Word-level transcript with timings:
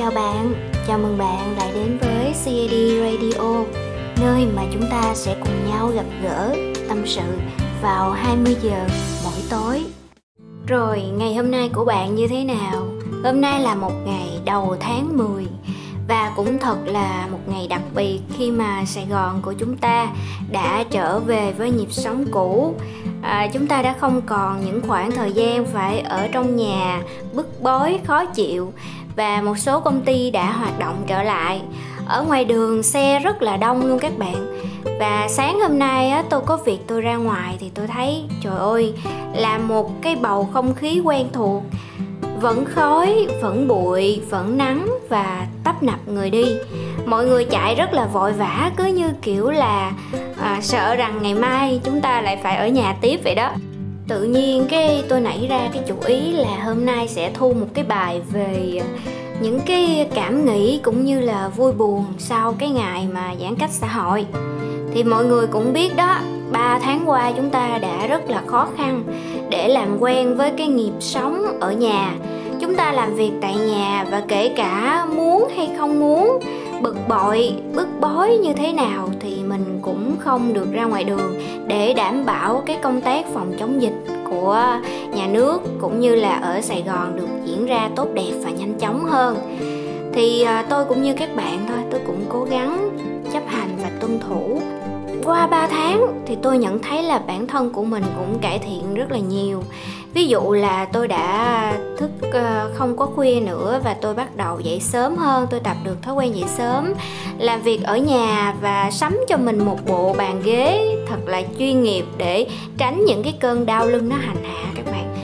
Chào 0.00 0.10
bạn, 0.10 0.54
chào 0.86 0.98
mừng 0.98 1.18
bạn 1.18 1.56
lại 1.56 1.72
đến 1.74 1.98
với 2.00 2.24
CAD 2.24 2.74
Radio 3.00 3.64
Nơi 4.20 4.46
mà 4.56 4.62
chúng 4.72 4.82
ta 4.90 5.14
sẽ 5.14 5.36
cùng 5.40 5.70
nhau 5.70 5.90
gặp 5.94 6.04
gỡ, 6.22 6.56
tâm 6.88 7.06
sự 7.06 7.22
vào 7.82 8.10
20 8.10 8.56
giờ 8.62 8.86
mỗi 9.24 9.42
tối. 9.50 9.84
Rồi 10.66 11.02
ngày 11.02 11.34
hôm 11.34 11.50
nay 11.50 11.70
của 11.72 11.84
bạn 11.84 12.14
như 12.14 12.28
thế 12.28 12.44
nào? 12.44 12.86
Hôm 13.24 13.40
nay 13.40 13.60
là 13.60 13.74
một 13.74 13.92
ngày 14.04 14.40
đầu 14.44 14.76
tháng 14.80 15.16
10 15.16 15.46
và 16.08 16.32
cũng 16.36 16.58
thật 16.58 16.76
là 16.84 17.28
một 17.32 17.40
ngày 17.46 17.66
đặc 17.68 17.82
biệt 17.94 18.20
khi 18.38 18.50
mà 18.50 18.84
Sài 18.84 19.06
Gòn 19.10 19.42
của 19.42 19.52
chúng 19.52 19.76
ta 19.76 20.08
đã 20.52 20.84
trở 20.90 21.20
về 21.20 21.52
với 21.52 21.70
nhịp 21.70 21.92
sống 21.92 22.24
cũ. 22.30 22.74
À, 23.22 23.48
chúng 23.52 23.66
ta 23.66 23.82
đã 23.82 23.94
không 24.00 24.22
còn 24.26 24.64
những 24.64 24.80
khoảng 24.88 25.10
thời 25.10 25.32
gian 25.32 25.66
phải 25.66 26.00
ở 26.00 26.28
trong 26.32 26.56
nhà 26.56 27.02
bức 27.34 27.62
bối 27.62 28.00
khó 28.04 28.24
chịu 28.24 28.72
và 29.20 29.40
một 29.40 29.58
số 29.58 29.80
công 29.80 30.00
ty 30.00 30.30
đã 30.30 30.52
hoạt 30.52 30.78
động 30.78 31.02
trở 31.06 31.22
lại. 31.22 31.60
Ở 32.06 32.22
ngoài 32.22 32.44
đường 32.44 32.82
xe 32.82 33.18
rất 33.18 33.42
là 33.42 33.56
đông 33.56 33.86
luôn 33.86 33.98
các 33.98 34.18
bạn. 34.18 34.62
Và 35.00 35.26
sáng 35.28 35.60
hôm 35.60 35.78
nay 35.78 36.10
á, 36.10 36.24
tôi 36.30 36.40
có 36.46 36.56
việc 36.56 36.78
tôi 36.86 37.00
ra 37.00 37.16
ngoài 37.16 37.56
thì 37.60 37.70
tôi 37.74 37.86
thấy 37.86 38.24
trời 38.42 38.58
ơi 38.58 38.94
là 39.34 39.58
một 39.58 40.02
cái 40.02 40.16
bầu 40.16 40.48
không 40.52 40.74
khí 40.74 41.00
quen 41.04 41.28
thuộc. 41.32 41.62
Vẫn 42.40 42.64
khói 42.64 43.26
vẫn 43.42 43.68
bụi 43.68 44.22
vẫn 44.30 44.58
nắng 44.58 44.98
và 45.08 45.46
tấp 45.64 45.82
nập 45.82 46.08
người 46.08 46.30
đi. 46.30 46.44
Mọi 47.06 47.26
người 47.26 47.44
chạy 47.44 47.74
rất 47.74 47.92
là 47.92 48.06
vội 48.06 48.32
vã 48.32 48.70
cứ 48.76 48.84
như 48.84 49.10
kiểu 49.22 49.50
là 49.50 49.92
à, 50.42 50.58
sợ 50.62 50.94
rằng 50.94 51.18
ngày 51.22 51.34
mai 51.34 51.80
chúng 51.84 52.00
ta 52.00 52.20
lại 52.20 52.38
phải 52.42 52.56
ở 52.56 52.68
nhà 52.68 52.96
tiếp 53.00 53.20
vậy 53.24 53.34
đó 53.34 53.52
tự 54.10 54.22
nhiên 54.22 54.66
cái 54.70 55.04
tôi 55.08 55.20
nảy 55.20 55.46
ra 55.50 55.68
cái 55.72 55.82
chủ 55.86 55.94
ý 56.06 56.32
là 56.32 56.64
hôm 56.64 56.86
nay 56.86 57.08
sẽ 57.08 57.30
thu 57.34 57.52
một 57.52 57.66
cái 57.74 57.84
bài 57.84 58.20
về 58.32 58.80
những 59.42 59.60
cái 59.66 60.08
cảm 60.14 60.44
nghĩ 60.44 60.80
cũng 60.82 61.04
như 61.04 61.20
là 61.20 61.48
vui 61.48 61.72
buồn 61.72 62.04
sau 62.18 62.54
cái 62.58 62.68
ngày 62.70 63.08
mà 63.12 63.34
giãn 63.40 63.56
cách 63.56 63.70
xã 63.70 63.86
hội. 63.86 64.26
Thì 64.94 65.04
mọi 65.04 65.24
người 65.24 65.46
cũng 65.46 65.72
biết 65.72 65.96
đó 65.96 66.18
3 66.52 66.78
tháng 66.82 67.02
qua 67.06 67.32
chúng 67.36 67.50
ta 67.50 67.78
đã 67.78 68.06
rất 68.06 68.30
là 68.30 68.42
khó 68.46 68.68
khăn 68.76 69.02
để 69.50 69.68
làm 69.68 69.98
quen 70.00 70.36
với 70.36 70.50
cái 70.50 70.66
nghiệp 70.66 70.92
sống 71.00 71.46
ở 71.60 71.72
nhà. 71.72 72.14
Chúng 72.60 72.74
ta 72.74 72.92
làm 72.92 73.14
việc 73.14 73.32
tại 73.40 73.54
nhà 73.56 74.06
và 74.10 74.22
kể 74.28 74.52
cả 74.56 75.06
muốn 75.16 75.48
hay 75.56 75.68
không 75.78 76.00
muốn 76.00 76.38
bực 76.82 76.96
bội, 77.08 77.52
bức 77.74 77.88
bối 78.00 78.38
như 78.38 78.52
thế 78.52 78.72
nào 78.72 79.08
thì 79.20 79.42
mình 79.48 79.78
cũng 79.82 80.16
không 80.18 80.54
được 80.54 80.72
ra 80.72 80.84
ngoài 80.84 81.04
đường 81.04 81.40
để 81.66 81.94
đảm 81.94 82.26
bảo 82.26 82.62
cái 82.66 82.78
công 82.82 83.00
tác 83.00 83.26
phòng 83.34 83.52
chống 83.58 83.82
dịch 83.82 83.94
của 84.30 84.80
nhà 85.14 85.26
nước 85.26 85.58
cũng 85.80 86.00
như 86.00 86.14
là 86.14 86.38
ở 86.38 86.60
sài 86.60 86.82
gòn 86.82 87.16
được 87.16 87.28
diễn 87.44 87.66
ra 87.66 87.90
tốt 87.96 88.08
đẹp 88.14 88.32
và 88.44 88.50
nhanh 88.50 88.78
chóng 88.78 89.04
hơn. 89.04 89.36
Thì 90.12 90.42
à, 90.42 90.66
tôi 90.70 90.84
cũng 90.84 91.02
như 91.02 91.14
các 91.14 91.36
bạn 91.36 91.66
thôi, 91.68 91.78
tôi 91.90 92.00
cũng 92.06 92.24
cố 92.28 92.44
gắng 92.44 92.98
chấp 93.32 93.42
hành 93.46 93.68
và 93.82 93.90
tuân 94.00 94.20
thủ. 94.20 94.60
Qua 95.24 95.46
3 95.46 95.66
tháng 95.66 96.22
thì 96.26 96.36
tôi 96.42 96.58
nhận 96.58 96.78
thấy 96.78 97.02
là 97.02 97.18
bản 97.18 97.46
thân 97.46 97.72
của 97.72 97.84
mình 97.84 98.04
cũng 98.18 98.38
cải 98.38 98.58
thiện 98.58 98.94
rất 98.94 99.10
là 99.10 99.18
nhiều. 99.18 99.62
Ví 100.14 100.26
dụ 100.26 100.52
là 100.52 100.84
tôi 100.84 101.08
đã 101.08 101.72
thức 101.98 102.09
không 102.80 102.96
có 102.96 103.06
khuya 103.06 103.40
nữa 103.40 103.80
và 103.84 103.94
tôi 103.94 104.14
bắt 104.14 104.36
đầu 104.36 104.60
dậy 104.60 104.80
sớm 104.80 105.16
hơn, 105.16 105.46
tôi 105.50 105.60
tập 105.60 105.76
được 105.84 106.02
thói 106.02 106.14
quen 106.14 106.36
dậy 106.36 106.48
sớm, 106.48 106.92
làm 107.38 107.62
việc 107.62 107.82
ở 107.82 107.96
nhà 107.96 108.54
và 108.60 108.90
sắm 108.90 109.18
cho 109.28 109.36
mình 109.36 109.64
một 109.64 109.78
bộ 109.86 110.14
bàn 110.18 110.40
ghế 110.44 110.96
thật 111.08 111.16
là 111.26 111.42
chuyên 111.58 111.82
nghiệp 111.82 112.04
để 112.18 112.46
tránh 112.78 113.04
những 113.04 113.22
cái 113.22 113.32
cơn 113.40 113.66
đau 113.66 113.86
lưng 113.86 114.08
nó 114.08 114.16
hành 114.16 114.44
hạ 114.44 114.72
các 114.74 114.86
bạn. 114.86 115.14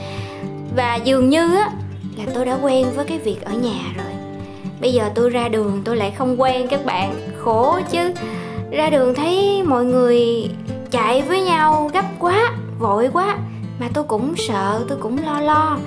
Và 0.75 0.95
dường 0.95 1.29
như 1.29 1.55
á, 1.55 1.71
là 2.17 2.23
tôi 2.33 2.45
đã 2.45 2.57
quen 2.61 2.85
với 2.95 3.05
cái 3.05 3.17
việc 3.17 3.45
ở 3.45 3.51
nhà 3.51 3.81
rồi. 3.97 4.13
Bây 4.81 4.93
giờ 4.93 5.09
tôi 5.15 5.29
ra 5.29 5.47
đường 5.47 5.81
tôi 5.85 5.97
lại 5.97 6.11
không 6.11 6.41
quen 6.41 6.67
các 6.67 6.85
bạn, 6.85 7.13
khổ 7.39 7.79
chứ. 7.91 8.11
Ra 8.71 8.89
đường 8.89 9.15
thấy 9.15 9.63
mọi 9.63 9.85
người 9.85 10.49
chạy 10.91 11.21
với 11.21 11.41
nhau 11.41 11.89
gấp 11.93 12.05
quá, 12.19 12.51
vội 12.79 13.09
quá, 13.13 13.37
mà 13.79 13.87
tôi 13.93 14.03
cũng 14.03 14.33
sợ, 14.37 14.85
tôi 14.89 14.97
cũng 15.01 15.25
lo 15.25 15.39
lo 15.39 15.77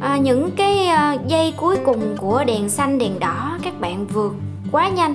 à, 0.00 0.16
những 0.16 0.50
cái 0.56 0.86
à, 0.86 1.16
dây 1.26 1.54
cuối 1.56 1.76
cùng 1.84 2.16
của 2.16 2.44
đèn 2.44 2.68
xanh 2.68 2.98
đèn 2.98 3.18
đỏ 3.18 3.58
các 3.62 3.80
bạn 3.80 4.06
vượt 4.06 4.34
quá 4.72 4.88
nhanh. 4.88 5.14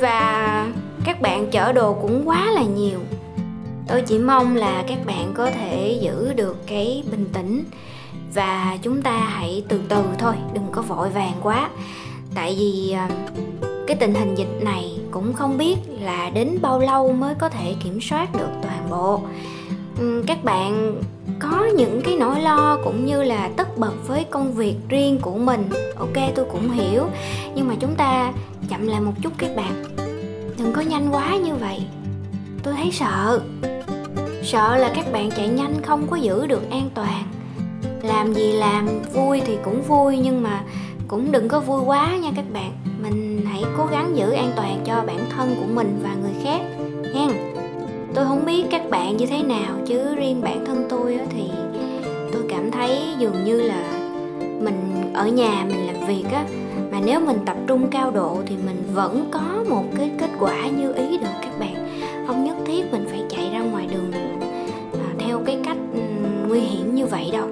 Và 0.00 0.66
các 1.04 1.20
bạn 1.20 1.50
chở 1.50 1.72
đồ 1.72 1.94
cũng 1.94 2.28
quá 2.28 2.50
là 2.50 2.62
nhiều. 2.62 2.98
Tôi 3.88 4.02
chỉ 4.02 4.18
mong 4.18 4.56
là 4.56 4.84
các 4.88 5.06
bạn 5.06 5.32
có 5.34 5.50
thể 5.50 5.98
giữ 6.02 6.32
được 6.32 6.56
cái 6.66 7.04
bình 7.10 7.24
tĩnh. 7.32 7.64
Và 8.34 8.78
chúng 8.82 9.02
ta 9.02 9.12
hãy 9.12 9.64
từ 9.68 9.80
từ 9.88 10.04
thôi 10.18 10.34
đừng 10.54 10.66
có 10.72 10.82
vội 10.82 11.08
vàng 11.08 11.34
quá. 11.42 11.70
Tại 12.34 12.56
vì 12.58 12.92
à, 12.92 13.08
cái 13.86 13.96
tình 13.96 14.14
hình 14.14 14.34
dịch 14.34 14.60
này 14.60 14.98
cũng 15.10 15.32
không 15.32 15.58
biết 15.58 15.76
là 16.00 16.30
đến 16.30 16.58
bao 16.62 16.78
lâu 16.78 17.12
mới 17.12 17.34
có 17.34 17.48
thể 17.48 17.74
kiểm 17.84 18.00
soát 18.00 18.32
được 18.32 18.50
toàn 18.62 18.90
bộ. 18.90 19.20
Ừ, 19.98 20.24
các 20.26 20.44
bạn 20.44 21.00
có 21.38 21.64
những 21.76 22.00
cái 22.04 22.16
nỗi 22.16 22.40
lo 22.40 22.78
cũng 22.84 23.06
như 23.06 23.22
là 23.22 23.50
tất 23.56 23.78
bật 23.78 23.92
với 24.06 24.24
công 24.24 24.52
việc 24.52 24.74
riêng 24.88 25.18
của 25.22 25.38
mình. 25.38 25.70
Ok, 25.96 26.34
tôi 26.34 26.44
cũng 26.52 26.70
hiểu. 26.70 27.04
Nhưng 27.54 27.68
mà 27.68 27.74
chúng 27.80 27.94
ta 27.94 28.32
chậm 28.68 28.86
lại 28.86 29.00
một 29.00 29.12
chút 29.22 29.32
các 29.38 29.56
bạn. 29.56 29.84
Đừng 30.58 30.72
có 30.72 30.80
nhanh 30.80 31.10
quá 31.10 31.36
như 31.36 31.54
vậy. 31.54 31.82
Tôi 32.62 32.74
thấy 32.74 32.90
sợ. 32.92 33.40
Sợ 34.42 34.76
là 34.76 34.92
các 34.94 35.12
bạn 35.12 35.30
chạy 35.30 35.48
nhanh 35.48 35.82
không 35.82 36.06
có 36.10 36.16
giữ 36.16 36.46
được 36.46 36.70
an 36.70 36.90
toàn. 36.94 37.22
Làm 38.02 38.32
gì 38.34 38.52
làm, 38.52 38.88
vui 39.14 39.40
thì 39.46 39.56
cũng 39.64 39.82
vui, 39.82 40.18
nhưng 40.18 40.42
mà 40.42 40.62
cũng 41.08 41.32
đừng 41.32 41.48
có 41.48 41.60
vui 41.60 41.80
quá 41.80 42.16
nha 42.16 42.30
các 42.36 42.44
bạn. 42.52 42.72
Mình 43.02 43.46
hãy 43.46 43.64
cố 43.78 43.86
gắng 43.86 44.16
giữ 44.16 44.30
an 44.30 44.52
toàn 44.56 44.80
cho 44.84 45.02
bản 45.06 45.18
thân 45.36 45.56
của 45.60 45.66
mình 45.74 46.00
và 46.02 46.14
người 46.14 46.34
khác. 46.44 46.60
Nha 47.14 47.49
tôi 48.14 48.24
không 48.24 48.44
biết 48.46 48.64
các 48.70 48.90
bạn 48.90 49.16
như 49.16 49.26
thế 49.26 49.42
nào 49.42 49.76
chứ 49.86 50.14
riêng 50.14 50.40
bản 50.40 50.64
thân 50.66 50.86
tôi 50.88 51.18
thì 51.30 51.50
tôi 52.32 52.42
cảm 52.48 52.70
thấy 52.70 52.98
dường 53.18 53.44
như 53.44 53.60
là 53.62 53.82
mình 54.60 55.10
ở 55.14 55.28
nhà 55.28 55.66
mình 55.68 55.86
làm 55.86 56.06
việc 56.08 56.24
á 56.32 56.44
mà 56.90 57.00
nếu 57.06 57.20
mình 57.20 57.38
tập 57.46 57.56
trung 57.66 57.90
cao 57.90 58.10
độ 58.10 58.38
thì 58.46 58.56
mình 58.66 58.82
vẫn 58.94 59.28
có 59.30 59.64
một 59.68 59.84
cái 59.96 60.10
kết 60.18 60.30
quả 60.40 60.66
như 60.66 60.92
ý 60.92 61.18
được 61.18 61.34
các 61.42 61.60
bạn. 61.60 61.88
Không 62.26 62.44
nhất 62.44 62.56
thiết 62.66 62.92
mình 62.92 63.06
phải 63.10 63.22
chạy 63.28 63.50
ra 63.52 63.60
ngoài 63.60 63.88
đường 63.92 64.12
à, 64.92 65.14
theo 65.18 65.40
cái 65.46 65.58
cách 65.64 65.76
ừ, 65.94 66.00
nguy 66.48 66.60
hiểm 66.60 66.94
như 66.94 67.06
vậy 67.06 67.30
đâu. 67.32 67.46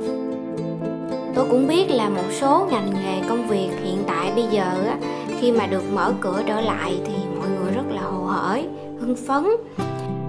Tôi 1.34 1.46
cũng 1.50 1.66
biết 1.66 1.90
là 1.90 2.08
một 2.08 2.32
số 2.40 2.68
ngành 2.70 2.90
nghề 2.94 3.28
công 3.28 3.48
việc 3.48 3.70
hiện 3.84 3.98
tại 4.06 4.32
bây 4.34 4.44
giờ 4.50 4.72
á 4.86 4.96
khi 5.40 5.52
mà 5.52 5.66
được 5.66 5.82
mở 5.92 6.12
cửa 6.20 6.42
trở 6.46 6.60
lại 6.60 7.00
thì 7.06 7.14
mọi 7.38 7.48
người 7.48 7.72
rất 7.72 7.84
là 7.90 8.00
hồ 8.00 8.24
hởi 8.24 8.66
hưng 9.00 9.16
phấn 9.26 9.44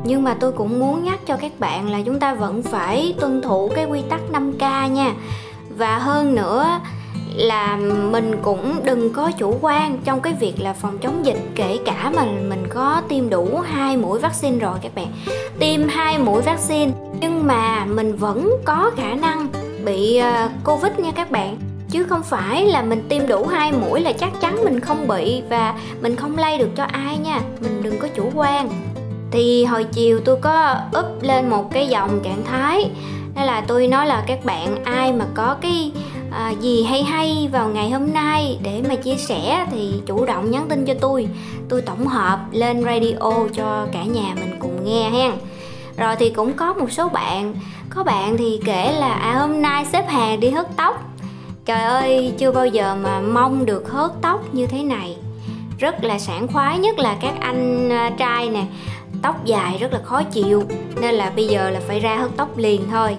nhưng 0.03 0.23
mà 0.23 0.33
tôi 0.39 0.51
cũng 0.51 0.79
muốn 0.79 1.03
nhắc 1.03 1.19
cho 1.25 1.37
các 1.37 1.59
bạn 1.59 1.89
là 1.89 2.01
chúng 2.05 2.19
ta 2.19 2.33
vẫn 2.33 2.63
phải 2.63 3.15
tuân 3.19 3.41
thủ 3.41 3.71
cái 3.75 3.85
quy 3.85 4.01
tắc 4.09 4.19
5K 4.31 4.87
nha. 4.87 5.13
Và 5.69 5.97
hơn 5.97 6.35
nữa 6.35 6.79
là 7.35 7.77
mình 8.11 8.39
cũng 8.41 8.79
đừng 8.83 9.13
có 9.13 9.31
chủ 9.31 9.57
quan 9.61 9.99
trong 10.05 10.21
cái 10.21 10.33
việc 10.39 10.53
là 10.61 10.73
phòng 10.73 10.97
chống 10.97 11.25
dịch, 11.25 11.39
kể 11.55 11.77
cả 11.85 12.11
mà 12.15 12.23
mình 12.23 12.67
có 12.69 13.01
tiêm 13.09 13.29
đủ 13.29 13.59
hai 13.65 13.97
mũi 13.97 14.19
vaccine 14.19 14.59
rồi 14.59 14.77
các 14.81 14.95
bạn. 14.95 15.07
Tiêm 15.59 15.87
hai 15.87 16.19
mũi 16.19 16.41
vaccine, 16.41 16.91
nhưng 17.21 17.47
mà 17.47 17.85
mình 17.85 18.15
vẫn 18.15 18.51
có 18.65 18.91
khả 18.97 19.13
năng 19.13 19.47
bị 19.85 20.17
ờ, 20.17 20.49
covid 20.65 20.91
nha 20.97 21.11
các 21.15 21.31
bạn. 21.31 21.57
Chứ 21.91 22.03
không 22.03 22.23
phải 22.23 22.65
là 22.65 22.81
mình 22.81 23.05
tiêm 23.09 23.27
đủ 23.27 23.45
hai 23.45 23.71
mũi 23.71 24.01
là 24.01 24.13
chắc 24.13 24.29
chắn 24.41 24.63
mình 24.63 24.79
không 24.79 25.07
bị 25.07 25.41
và 25.49 25.73
mình 26.01 26.15
không 26.15 26.37
lây 26.37 26.57
được 26.57 26.69
cho 26.75 26.83
ai 26.83 27.17
nha. 27.17 27.41
Mình 27.59 27.83
đừng 27.83 27.99
có 27.99 28.07
chủ 28.07 28.31
quan 28.35 28.88
thì 29.31 29.65
hồi 29.65 29.83
chiều 29.83 30.19
tôi 30.25 30.35
có 30.35 30.75
up 30.99 31.05
lên 31.21 31.49
một 31.49 31.71
cái 31.71 31.87
dòng 31.87 32.19
trạng 32.23 32.43
thái. 32.45 32.89
Đó 33.35 33.43
là 33.43 33.61
tôi 33.61 33.87
nói 33.87 34.05
là 34.07 34.23
các 34.27 34.45
bạn 34.45 34.83
ai 34.83 35.13
mà 35.13 35.25
có 35.35 35.55
cái 35.61 35.91
à, 36.31 36.53
gì 36.61 36.83
hay 36.83 37.03
hay 37.03 37.49
vào 37.51 37.69
ngày 37.69 37.89
hôm 37.89 38.13
nay 38.13 38.57
để 38.63 38.81
mà 38.89 38.95
chia 38.95 39.15
sẻ 39.15 39.67
thì 39.71 39.93
chủ 40.05 40.25
động 40.25 40.51
nhắn 40.51 40.65
tin 40.69 40.85
cho 40.85 40.93
tôi. 40.93 41.27
Tôi 41.69 41.81
tổng 41.81 42.07
hợp 42.07 42.39
lên 42.51 42.83
radio 42.83 43.47
cho 43.53 43.87
cả 43.91 44.03
nhà 44.03 44.35
mình 44.35 44.57
cùng 44.59 44.85
nghe 44.85 45.09
ha. 45.09 45.31
Rồi 45.97 46.15
thì 46.15 46.29
cũng 46.29 46.53
có 46.53 46.73
một 46.73 46.91
số 46.91 47.09
bạn 47.09 47.55
có 47.89 48.03
bạn 48.03 48.37
thì 48.37 48.59
kể 48.65 48.91
là 48.99 49.13
à 49.13 49.33
hôm 49.33 49.61
nay 49.61 49.85
xếp 49.85 50.09
hàng 50.09 50.39
đi 50.39 50.49
hớt 50.49 50.67
tóc. 50.77 51.03
Trời 51.65 51.83
ơi 51.83 52.33
chưa 52.37 52.51
bao 52.51 52.65
giờ 52.65 52.95
mà 52.95 53.19
mong 53.19 53.65
được 53.65 53.91
hớt 53.91 54.11
tóc 54.21 54.53
như 54.53 54.67
thế 54.67 54.83
này. 54.83 55.15
Rất 55.79 56.03
là 56.03 56.19
sảng 56.19 56.47
khoái 56.47 56.79
nhất 56.79 56.99
là 56.99 57.15
các 57.21 57.33
anh 57.39 57.89
à, 57.89 58.11
trai 58.17 58.49
nè 58.49 58.63
tóc 59.21 59.45
dài 59.45 59.77
rất 59.77 59.93
là 59.93 59.99
khó 60.03 60.23
chịu, 60.23 60.63
nên 61.01 61.15
là 61.15 61.31
bây 61.35 61.47
giờ 61.47 61.69
là 61.69 61.79
phải 61.87 61.99
ra 61.99 62.15
hớt 62.15 62.31
tóc 62.37 62.57
liền 62.57 62.81
thôi. 62.91 63.17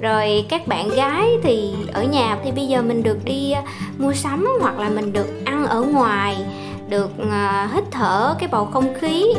Rồi 0.00 0.44
các 0.48 0.66
bạn 0.66 0.88
gái 0.88 1.28
thì 1.42 1.72
ở 1.92 2.02
nhà 2.02 2.38
thì 2.44 2.50
bây 2.52 2.66
giờ 2.66 2.82
mình 2.82 3.02
được 3.02 3.24
đi 3.24 3.52
à, 3.52 3.62
mua 3.98 4.12
sắm 4.12 4.48
hoặc 4.60 4.78
là 4.78 4.88
mình 4.88 5.12
được 5.12 5.44
ăn 5.44 5.66
ở 5.66 5.82
ngoài, 5.82 6.36
được 6.88 7.10
à, 7.30 7.70
hít 7.74 7.84
thở 7.90 8.34
cái 8.38 8.48
bầu 8.52 8.66
không 8.66 8.94
khí 9.00 9.34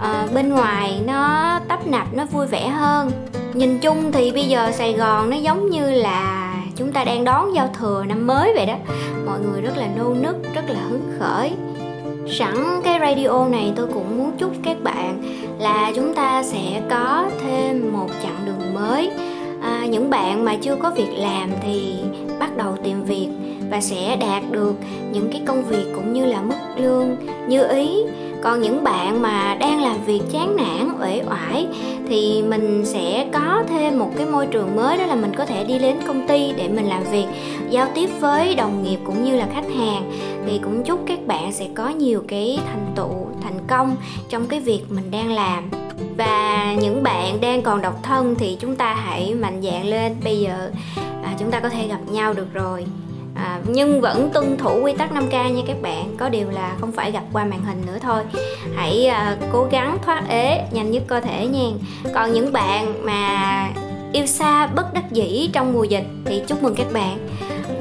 à, 0.00 0.26
bên 0.34 0.48
ngoài 0.48 1.00
nó 1.06 1.60
tấp 1.68 1.86
nập, 1.86 2.14
nó 2.14 2.24
vui 2.24 2.46
vẻ 2.46 2.68
hơn. 2.68 3.10
Nhìn 3.54 3.78
chung 3.78 4.12
thì 4.12 4.32
bây 4.32 4.48
giờ 4.48 4.72
sài 4.72 4.92
gòn 4.92 5.30
nó 5.30 5.36
giống 5.36 5.70
như 5.70 5.90
là 5.90 6.54
chúng 6.76 6.92
ta 6.92 7.04
đang 7.04 7.24
đón 7.24 7.54
giao 7.54 7.68
thừa 7.78 8.04
năm 8.08 8.26
mới 8.26 8.52
vậy 8.54 8.66
đó. 8.66 8.74
Mọi 9.26 9.40
người 9.40 9.60
rất 9.60 9.76
là 9.76 9.88
nô 9.96 10.14
nức, 10.14 10.54
rất 10.54 10.64
là 10.68 10.80
hứng 10.88 11.16
khởi 11.18 11.52
sẵn 12.28 12.80
cái 12.84 12.98
radio 13.00 13.46
này 13.48 13.72
tôi 13.76 13.86
cũng 13.86 14.18
muốn 14.18 14.32
chúc 14.38 14.52
các 14.62 14.76
bạn 14.82 15.22
là 15.58 15.92
chúng 15.96 16.14
ta 16.14 16.42
sẽ 16.42 16.82
có 16.90 17.30
thêm 17.40 17.92
một 17.92 18.08
chặng 18.22 18.46
đường 18.46 18.74
mới. 18.74 19.10
À, 19.62 19.86
những 19.86 20.10
bạn 20.10 20.44
mà 20.44 20.56
chưa 20.62 20.76
có 20.76 20.90
việc 20.90 21.10
làm 21.16 21.50
thì 21.62 21.94
bắt 22.38 22.56
đầu 22.56 22.76
tìm 22.84 23.04
việc 23.04 23.28
và 23.70 23.80
sẽ 23.80 24.16
đạt 24.16 24.42
được 24.50 24.74
những 25.12 25.28
cái 25.32 25.42
công 25.46 25.64
việc 25.64 25.84
cũng 25.94 26.12
như 26.12 26.26
là 26.26 26.42
mức 26.42 26.56
lương 26.76 27.16
như 27.48 27.68
ý. 27.68 28.02
Còn 28.42 28.60
những 28.60 28.84
bạn 28.84 29.22
mà 29.22 29.56
đang 29.60 29.82
làm 29.82 30.04
việc 30.04 30.20
chán 30.32 30.56
nản 30.56 30.88
uể 31.00 31.22
oải 31.30 31.66
thì 32.08 32.42
mình 32.42 32.82
sẽ 32.86 33.26
có 33.32 33.62
thêm 33.68 33.98
một 33.98 34.10
cái 34.16 34.26
môi 34.26 34.46
trường 34.46 34.76
mới 34.76 34.98
đó 34.98 35.06
là 35.06 35.14
mình 35.14 35.32
có 35.36 35.46
thể 35.46 35.64
đi 35.64 35.78
đến 35.78 35.96
công 36.06 36.28
ty 36.28 36.52
để 36.56 36.68
mình 36.68 36.86
làm 36.86 37.02
việc 37.04 37.26
giao 37.70 37.88
tiếp 37.94 38.10
với 38.20 38.54
đồng 38.54 38.82
nghiệp 38.82 38.98
cũng 39.04 39.24
như 39.24 39.36
là 39.36 39.48
khách 39.54 39.74
hàng. 39.78 40.12
Thì 40.46 40.58
cũng 40.58 40.84
chúc 40.84 41.00
các 41.06 41.26
bạn 41.26 41.52
sẽ 41.52 41.68
có 41.74 41.88
nhiều 41.88 42.24
cái 42.28 42.58
thành 42.66 42.92
tựu 42.96 43.26
thành 43.42 43.58
công 43.66 43.96
trong 44.28 44.46
cái 44.46 44.60
việc 44.60 44.80
mình 44.88 45.10
đang 45.10 45.32
làm. 45.32 45.70
Và 46.16 46.74
những 46.80 47.02
bạn 47.02 47.40
đang 47.40 47.62
còn 47.62 47.82
độc 47.82 48.02
thân 48.02 48.34
thì 48.34 48.56
chúng 48.60 48.76
ta 48.76 48.94
hãy 48.94 49.34
mạnh 49.34 49.62
dạn 49.62 49.86
lên. 49.86 50.16
Bây 50.24 50.40
giờ 50.40 50.70
à, 51.22 51.34
chúng 51.38 51.50
ta 51.50 51.60
có 51.60 51.68
thể 51.68 51.88
gặp 51.88 52.00
nhau 52.10 52.34
được 52.34 52.52
rồi 52.52 52.84
à, 53.34 53.60
nhưng 53.66 54.00
vẫn 54.00 54.30
tuân 54.34 54.56
thủ 54.56 54.80
quy 54.82 54.92
tắc 54.92 55.12
5K 55.12 55.52
nha 55.52 55.62
các 55.66 55.82
bạn. 55.82 56.14
Có 56.16 56.28
điều 56.28 56.50
là 56.50 56.76
không 56.80 56.92
phải 56.92 57.12
gặp 57.12 57.22
qua 57.32 57.44
màn 57.44 57.62
hình 57.64 57.82
nữa 57.86 57.98
thôi. 58.00 58.22
Hãy 58.76 59.06
à, 59.06 59.36
cố 59.52 59.68
gắng 59.70 59.98
thoát 60.04 60.22
ế 60.28 60.64
nhanh 60.72 60.90
nhất 60.90 61.02
có 61.06 61.20
thể 61.20 61.46
nha. 61.46 61.68
Còn 62.14 62.32
những 62.32 62.52
bạn 62.52 63.06
mà 63.06 63.68
yêu 64.12 64.26
xa 64.26 64.66
bất 64.66 64.94
đắc 64.94 65.04
dĩ 65.10 65.50
trong 65.52 65.72
mùa 65.72 65.84
dịch 65.84 66.06
thì 66.24 66.42
chúc 66.46 66.62
mừng 66.62 66.74
các 66.74 66.92
bạn. 66.92 67.18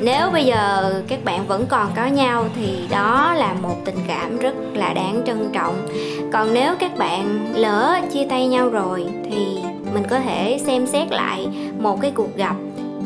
Nếu 0.01 0.31
bây 0.31 0.45
giờ 0.45 0.94
các 1.07 1.23
bạn 1.23 1.47
vẫn 1.47 1.65
còn 1.69 1.88
có 1.95 2.05
nhau 2.05 2.45
thì 2.55 2.88
đó 2.91 3.33
là 3.38 3.53
một 3.53 3.75
tình 3.85 3.97
cảm 4.07 4.38
rất 4.38 4.53
là 4.73 4.94
đáng 4.94 5.21
trân 5.25 5.50
trọng. 5.53 5.88
Còn 6.33 6.53
nếu 6.53 6.75
các 6.79 6.97
bạn 6.97 7.53
lỡ 7.55 8.00
chia 8.13 8.25
tay 8.29 8.47
nhau 8.47 8.69
rồi 8.69 9.05
thì 9.31 9.45
mình 9.94 10.03
có 10.09 10.19
thể 10.19 10.59
xem 10.65 10.88
xét 10.88 11.11
lại 11.11 11.47
một 11.79 12.01
cái 12.01 12.11
cuộc 12.15 12.35
gặp 12.35 12.55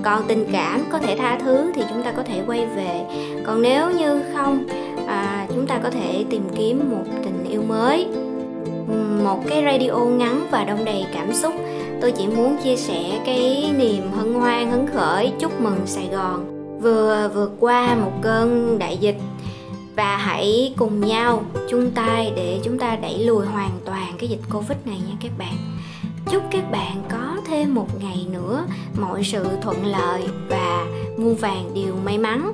còn 0.08 0.28
tình 0.28 0.46
cảm 0.52 0.84
có 0.90 1.00
thể 1.00 1.16
tha 1.18 1.40
thứ 1.40 1.72
thì 1.76 1.82
chúng 1.90 2.04
ta 2.04 2.12
có 2.12 2.24
thể 2.24 2.44
quay 2.48 2.66
về. 2.66 3.06
Còn 3.46 3.62
nếu 3.62 3.92
như 3.92 4.22
không 4.34 4.68
à, 5.08 5.48
chúng 5.50 5.68
ta 5.68 5.80
có 5.84 5.90
thể 5.90 6.26
tìm 6.30 6.44
kiếm 6.56 6.92
một 6.92 7.04
tình 7.24 7.44
yêu 7.50 7.62
mới. 7.62 8.08
Một 9.24 9.44
cái 9.50 9.64
radio 9.64 10.06
ngắn 10.06 10.48
và 10.52 10.64
đông 10.64 10.86
đầy 10.86 11.06
cảm 11.14 11.34
xúc. 11.34 11.54
Tôi 12.02 12.12
chỉ 12.12 12.28
muốn 12.28 12.58
chia 12.64 12.76
sẻ 12.76 13.20
cái 13.26 13.72
niềm 13.78 14.12
hân 14.12 14.34
hoan 14.34 14.72
hứng 14.72 14.88
khởi 14.94 15.32
chúc 15.40 15.62
mừng 15.62 15.80
sài 15.86 16.08
gòn. 16.12 16.46
Vừa 16.82 17.32
vượt 17.34 17.52
qua 17.60 17.96
một 17.96 18.12
cơn 18.22 18.80
đại 18.80 18.98
dịch 18.98 19.18
và 19.96 20.18
hãy 20.18 20.74
cùng 20.78 21.02
nhau 21.02 21.44
chung 21.70 21.92
tay 21.92 22.34
để 22.36 22.60
chúng 22.64 22.80
ta 22.80 22.96
đẩy 22.96 23.20
lùi 23.20 23.46
hoàn 23.46 23.72
toàn 23.86 24.14
cái 24.20 24.30
dịch 24.30 24.42
covid 24.54 24.78
này 24.86 24.98
nha 25.10 25.16
các 25.22 25.32
bạn 25.38 25.54
chúc 26.32 26.44
các 26.52 26.72
bạn 26.72 27.04
có 27.10 27.38
thêm 27.48 27.76
một 27.76 27.88
ngày 28.02 28.26
nữa 28.32 28.66
mọi 29.00 29.24
sự 29.24 29.48
thuận 29.62 29.86
lợi 29.86 30.24
và 30.50 30.86
muôn 31.18 31.36
vàng 31.36 31.72
điều 31.74 31.96
may 32.06 32.18
mắn. 32.18 32.52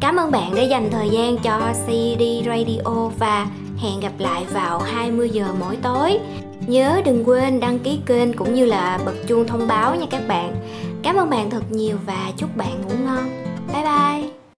Cảm 0.00 0.16
ơn 0.16 0.30
bạn 0.30 0.54
đã 0.54 0.62
dành 0.62 0.88
thời 0.90 1.10
gian 1.10 1.38
cho 1.38 1.60
CD 1.86 2.22
Radio 2.46 3.08
và 3.18 3.46
hẹn 3.78 4.00
gặp 4.00 4.12
lại 4.18 4.44
vào 4.52 4.78
20 4.78 5.30
giờ 5.30 5.46
mỗi 5.60 5.76
tối. 5.76 6.18
Nhớ 6.66 7.00
đừng 7.04 7.28
quên 7.28 7.60
đăng 7.60 7.78
ký 7.78 7.98
kênh 8.06 8.32
cũng 8.32 8.54
như 8.54 8.64
là 8.64 8.98
bật 9.06 9.14
chuông 9.26 9.46
thông 9.46 9.68
báo 9.68 9.96
nha 9.96 10.06
các 10.10 10.28
bạn. 10.28 10.56
Cảm 11.02 11.16
ơn 11.16 11.30
bạn 11.30 11.50
thật 11.50 11.62
nhiều 11.70 11.96
và 12.06 12.32
chúc 12.36 12.56
bạn 12.56 12.82
ngủ 12.82 12.94
ngon. 13.04 13.30
Bye 13.72 13.82
bye. 13.82 14.35